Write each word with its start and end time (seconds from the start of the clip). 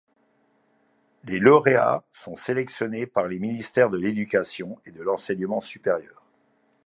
Les 1.25 1.37
lauréats 1.39 2.03
sont 2.11 2.35
sélectionnés 2.35 3.05
par 3.05 3.27
les 3.27 3.37
ministères 3.39 3.91
de 3.91 3.99
l'Éducation 3.99 4.79
et 4.83 4.89
de 4.91 5.03
l'Enseignement 5.03 5.61
supérieur. 5.61 6.23